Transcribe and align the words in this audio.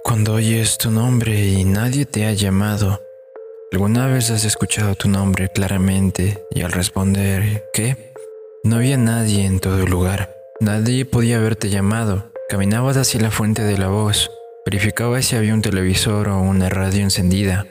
Cuando 0.00 0.34
oyes 0.34 0.78
tu 0.78 0.90
nombre 0.90 1.38
y 1.46 1.64
nadie 1.64 2.06
te 2.06 2.26
ha 2.26 2.32
llamado, 2.32 3.00
¿alguna 3.70 4.06
vez 4.06 4.30
has 4.30 4.44
escuchado 4.44 4.94
tu 4.94 5.08
nombre 5.08 5.48
claramente 5.48 6.44
y 6.50 6.62
al 6.62 6.72
responder 6.72 7.64
¿qué? 7.72 8.12
No 8.64 8.76
había 8.76 8.96
nadie 8.96 9.44
en 9.44 9.60
todo 9.60 9.82
el 9.82 9.90
lugar. 9.90 10.34
Nadie 10.60 11.04
podía 11.04 11.36
haberte 11.36 11.70
llamado. 11.70 12.32
Caminabas 12.48 12.96
hacia 12.96 13.20
la 13.20 13.30
fuente 13.30 13.62
de 13.62 13.78
la 13.78 13.88
voz. 13.88 14.30
Verificabas 14.64 15.26
si 15.26 15.36
había 15.36 15.54
un 15.54 15.62
televisor 15.62 16.28
o 16.28 16.40
una 16.40 16.68
radio 16.68 17.02
encendida, 17.02 17.66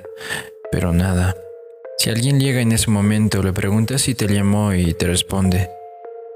pero 0.71 0.93
nada. 0.93 1.35
Si 1.97 2.09
alguien 2.09 2.39
llega 2.39 2.61
en 2.61 2.71
ese 2.71 2.89
momento, 2.89 3.43
le 3.43 3.53
preguntas 3.53 4.01
si 4.01 4.15
te 4.15 4.27
llamó 4.27 4.73
y 4.73 4.93
te 4.93 5.07
responde, 5.07 5.69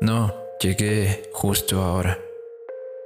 no, 0.01 0.33
llegué 0.59 1.29
justo 1.33 1.81
ahora. 1.81 2.24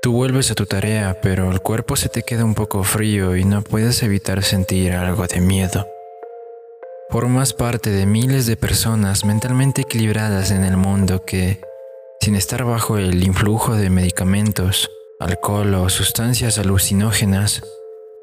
Tú 0.01 0.13
vuelves 0.13 0.49
a 0.49 0.55
tu 0.55 0.65
tarea, 0.65 1.19
pero 1.21 1.51
el 1.51 1.59
cuerpo 1.59 1.97
se 1.97 2.07
te 2.07 2.23
queda 2.23 2.45
un 2.45 2.55
poco 2.55 2.85
frío 2.85 3.35
y 3.35 3.43
no 3.43 3.61
puedes 3.61 4.01
evitar 4.01 4.43
sentir 4.43 4.93
algo 4.93 5.27
de 5.27 5.41
miedo. 5.41 5.85
Formas 7.09 7.51
parte 7.51 7.89
de 7.89 8.05
miles 8.05 8.45
de 8.45 8.55
personas 8.55 9.25
mentalmente 9.25 9.81
equilibradas 9.81 10.51
en 10.51 10.63
el 10.63 10.77
mundo 10.77 11.25
que, 11.25 11.59
sin 12.21 12.35
estar 12.35 12.63
bajo 12.63 12.97
el 12.97 13.21
influjo 13.25 13.75
de 13.75 13.89
medicamentos, 13.89 14.89
alcohol 15.19 15.73
o 15.73 15.89
sustancias 15.89 16.57
alucinógenas, 16.59 17.61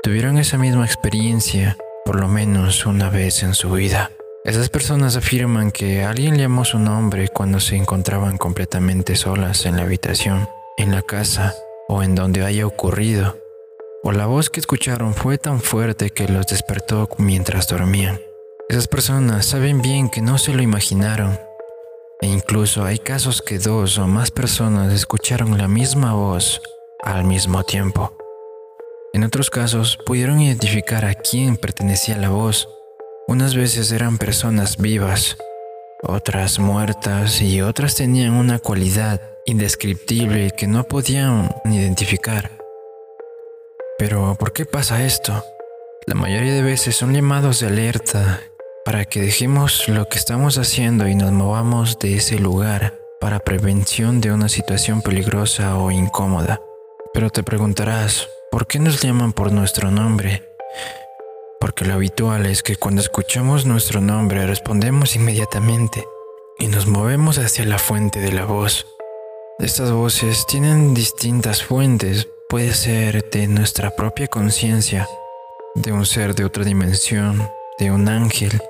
tuvieron 0.02 0.38
esa 0.38 0.56
misma 0.56 0.86
experiencia 0.86 1.76
por 2.06 2.18
lo 2.18 2.28
menos 2.28 2.86
una 2.86 3.10
vez 3.10 3.42
en 3.42 3.52
su 3.52 3.72
vida. 3.72 4.12
Esas 4.46 4.70
personas 4.70 5.16
afirman 5.16 5.72
que 5.72 6.04
alguien 6.04 6.38
llamó 6.38 6.64
su 6.64 6.78
nombre 6.78 7.28
cuando 7.28 7.60
se 7.60 7.76
encontraban 7.76 8.38
completamente 8.38 9.14
solas 9.14 9.66
en 9.66 9.76
la 9.76 9.82
habitación, 9.82 10.48
en 10.78 10.92
la 10.92 11.02
casa 11.02 11.54
o 11.88 12.02
en 12.02 12.14
donde 12.14 12.44
haya 12.44 12.66
ocurrido, 12.66 13.36
o 14.02 14.12
la 14.12 14.26
voz 14.26 14.50
que 14.50 14.60
escucharon 14.60 15.14
fue 15.14 15.38
tan 15.38 15.60
fuerte 15.60 16.10
que 16.10 16.28
los 16.28 16.46
despertó 16.46 17.08
mientras 17.18 17.68
dormían. 17.68 18.20
Esas 18.68 18.88
personas 18.88 19.46
saben 19.46 19.82
bien 19.82 20.08
que 20.08 20.20
no 20.20 20.38
se 20.38 20.52
lo 20.52 20.62
imaginaron, 20.62 21.38
e 22.20 22.26
incluso 22.26 22.84
hay 22.84 22.98
casos 22.98 23.42
que 23.42 23.58
dos 23.58 23.98
o 23.98 24.06
más 24.06 24.30
personas 24.30 24.92
escucharon 24.92 25.58
la 25.58 25.68
misma 25.68 26.14
voz 26.14 26.60
al 27.02 27.24
mismo 27.24 27.62
tiempo. 27.64 28.16
En 29.12 29.24
otros 29.24 29.50
casos 29.50 29.98
pudieron 30.04 30.40
identificar 30.40 31.04
a 31.04 31.14
quién 31.14 31.56
pertenecía 31.56 32.16
la 32.16 32.28
voz 32.28 32.68
unas 33.28 33.56
veces 33.56 33.90
eran 33.90 34.18
personas 34.18 34.76
vivas, 34.76 35.36
otras 36.02 36.60
muertas 36.60 37.42
y 37.42 37.60
otras 37.60 37.96
tenían 37.96 38.34
una 38.34 38.60
cualidad 38.60 39.20
indescriptible 39.46 40.50
que 40.50 40.66
no 40.66 40.84
podían 40.84 41.54
identificar. 41.64 42.50
Pero 43.98 44.36
¿por 44.38 44.52
qué 44.52 44.66
pasa 44.66 45.04
esto? 45.04 45.42
La 46.06 46.14
mayoría 46.14 46.52
de 46.52 46.62
veces 46.62 46.96
son 46.96 47.14
llamados 47.14 47.60
de 47.60 47.68
alerta 47.68 48.40
para 48.84 49.04
que 49.04 49.20
dejemos 49.20 49.88
lo 49.88 50.08
que 50.08 50.18
estamos 50.18 50.58
haciendo 50.58 51.08
y 51.08 51.14
nos 51.14 51.32
movamos 51.32 51.98
de 51.98 52.16
ese 52.16 52.38
lugar 52.38 52.98
para 53.20 53.40
prevención 53.40 54.20
de 54.20 54.32
una 54.32 54.48
situación 54.48 55.02
peligrosa 55.02 55.78
o 55.78 55.90
incómoda. 55.90 56.60
Pero 57.14 57.30
te 57.30 57.42
preguntarás, 57.42 58.28
¿por 58.50 58.66
qué 58.66 58.78
nos 58.78 59.00
llaman 59.00 59.32
por 59.32 59.50
nuestro 59.50 59.90
nombre? 59.90 60.42
porque 61.66 61.84
lo 61.84 61.94
habitual 61.94 62.46
es 62.46 62.62
que 62.62 62.76
cuando 62.76 63.00
escuchamos 63.00 63.66
nuestro 63.66 64.00
nombre 64.00 64.46
respondemos 64.46 65.16
inmediatamente 65.16 66.06
y 66.60 66.68
nos 66.68 66.86
movemos 66.86 67.38
hacia 67.38 67.64
la 67.64 67.78
fuente 67.78 68.20
de 68.20 68.30
la 68.30 68.44
voz. 68.44 68.86
Estas 69.58 69.90
voces 69.90 70.44
tienen 70.44 70.92
distintas 70.92 71.62
fuentes, 71.62 72.28
puede 72.46 72.74
ser 72.74 73.30
de 73.30 73.46
nuestra 73.46 73.96
propia 73.96 74.28
conciencia, 74.28 75.08
de 75.74 75.92
un 75.92 76.04
ser 76.04 76.34
de 76.34 76.44
otra 76.44 76.62
dimensión, 76.62 77.48
de 77.78 77.90
un 77.90 78.06
ángel, 78.06 78.60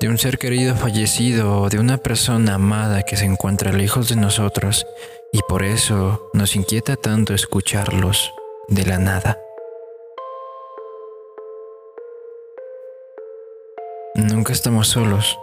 de 0.00 0.08
un 0.08 0.18
ser 0.18 0.38
querido 0.38 0.74
fallecido 0.74 1.60
o 1.60 1.68
de 1.68 1.78
una 1.78 1.98
persona 1.98 2.54
amada 2.54 3.04
que 3.04 3.16
se 3.16 3.26
encuentra 3.26 3.72
lejos 3.72 4.08
de 4.08 4.16
nosotros 4.16 4.84
y 5.32 5.38
por 5.48 5.62
eso 5.62 6.28
nos 6.32 6.56
inquieta 6.56 6.96
tanto 6.96 7.32
escucharlos 7.32 8.32
de 8.66 8.86
la 8.86 8.98
nada. 8.98 9.38
Nunca 14.16 14.52
estamos 14.52 14.88
solos. 14.88 15.38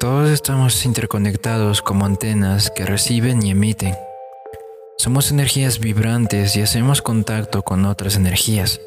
Todos 0.00 0.30
estamos 0.30 0.84
interconectados 0.84 1.80
como 1.80 2.06
antenas 2.06 2.72
que 2.72 2.84
reciben 2.84 3.40
y 3.44 3.52
emiten. 3.52 3.94
Somos 5.02 5.32
energías 5.32 5.80
vibrantes 5.80 6.54
y 6.54 6.62
hacemos 6.62 7.02
contacto 7.02 7.64
con 7.64 7.86
otras 7.86 8.14
energías. 8.14 8.80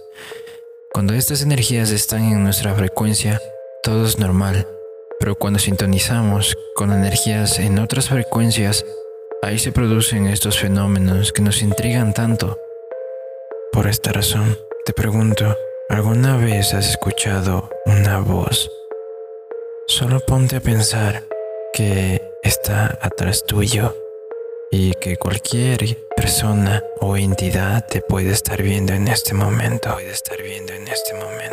Cuando 0.93 1.13
estas 1.13 1.41
energías 1.41 1.91
están 1.91 2.31
en 2.31 2.41
nuestra 2.41 2.73
frecuencia, 2.73 3.41
todo 3.83 4.05
es 4.05 4.17
normal. 4.17 4.65
Pero 5.19 5.35
cuando 5.35 5.59
sintonizamos 5.59 6.55
con 6.73 6.93
energías 6.93 7.59
en 7.59 7.79
otras 7.79 8.07
frecuencias, 8.07 8.85
ahí 9.41 9.59
se 9.59 9.73
producen 9.73 10.27
estos 10.27 10.57
fenómenos 10.57 11.33
que 11.33 11.41
nos 11.41 11.61
intrigan 11.61 12.13
tanto. 12.13 12.57
Por 13.73 13.85
esta 13.85 14.13
razón, 14.13 14.57
te 14.85 14.93
pregunto, 14.93 15.57
¿alguna 15.89 16.37
vez 16.37 16.73
has 16.73 16.91
escuchado 16.91 17.69
una 17.87 18.19
voz? 18.19 18.71
Solo 19.87 20.21
ponte 20.21 20.55
a 20.55 20.61
pensar 20.61 21.25
que 21.73 22.21
está 22.41 22.97
atrás 23.01 23.43
tuyo 23.45 23.93
y 24.71 24.93
que 24.95 25.17
cualquier 25.17 26.07
persona 26.15 26.83
o 26.99 27.17
entidad 27.17 27.85
te 27.87 28.01
puede 28.01 28.31
estar 28.31 28.61
viendo 28.61 28.93
en 28.93 29.07
este 29.07 29.33
momento, 29.33 29.93
puede 29.93 30.11
estar 30.11 30.41
viendo 30.41 30.73
en 30.73 30.87
este 30.87 31.13
momento, 31.13 31.44